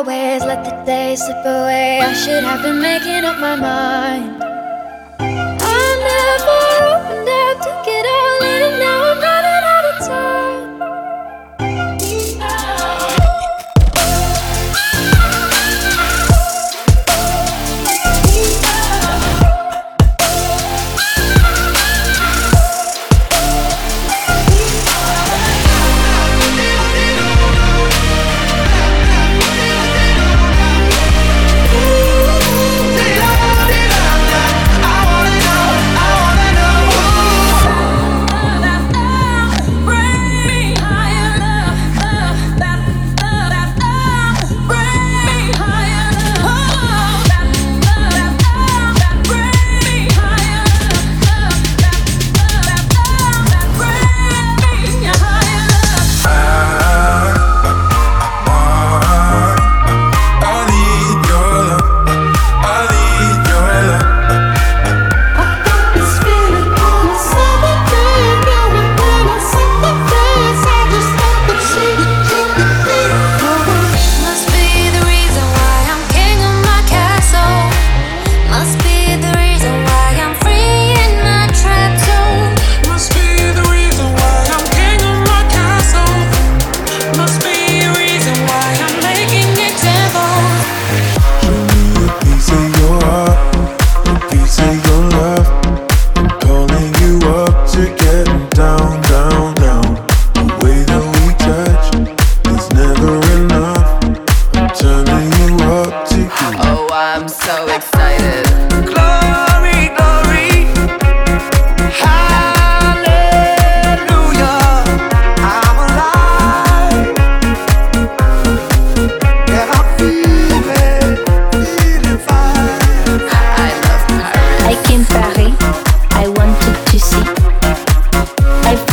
[0.00, 2.00] always let the day slip away.
[2.00, 4.42] I should have been making up my mind.
[5.20, 6.59] I never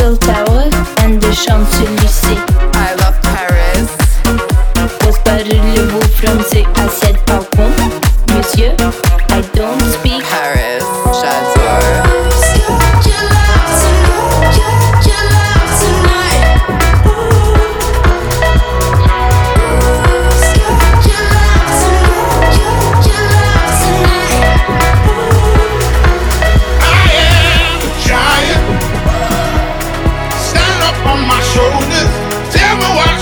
[0.08, 0.70] Eiffel Tower
[1.02, 2.27] and the Champs-Élysées.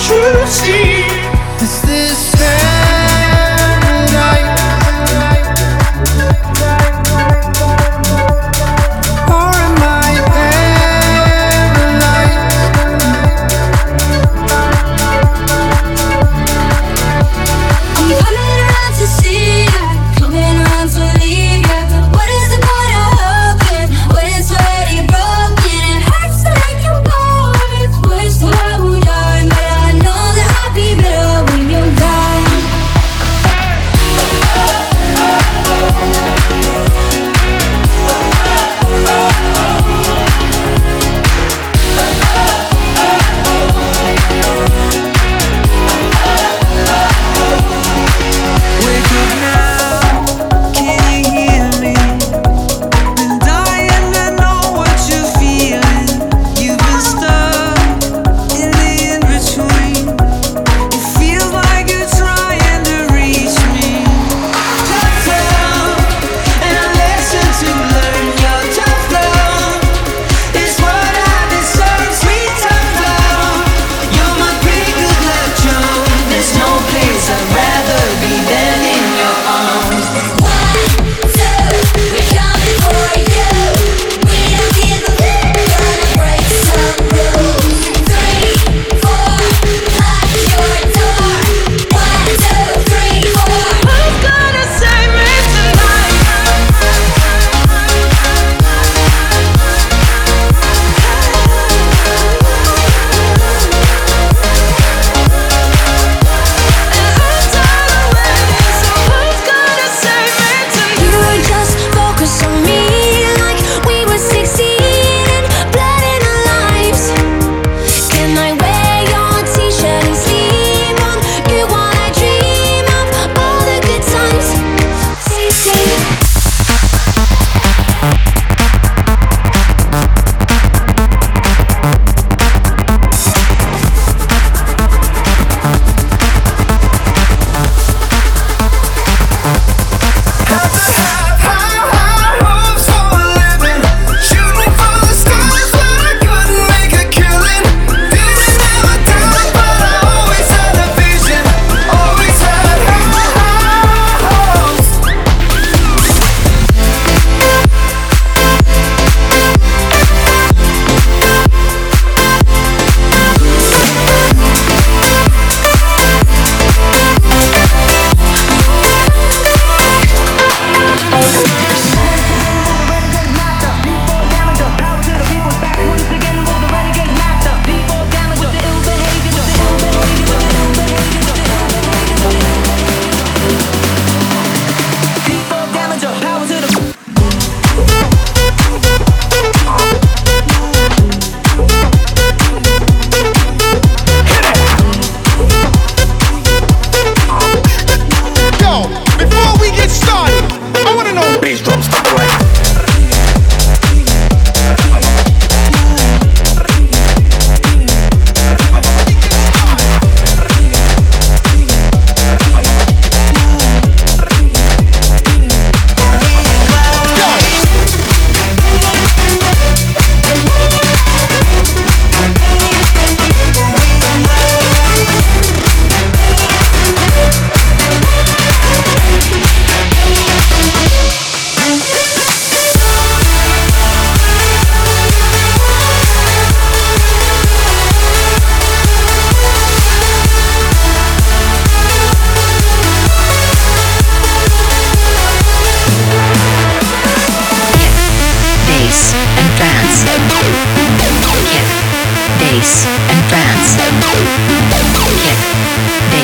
[0.06, 0.85] truth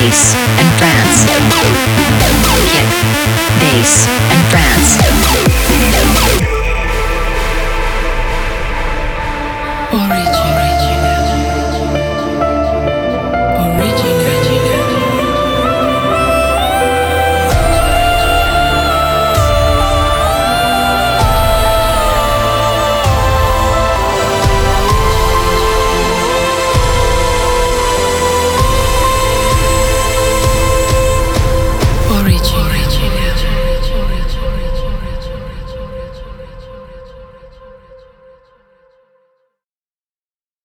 [0.03, 1.23] bass and France.
[2.61, 2.87] Kick,
[3.59, 5.52] bass and France.